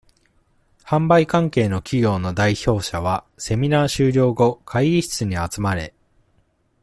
[0.83, 5.93] 販売関係の企業の代表者は、セミナー終了後、会議室に集まれ。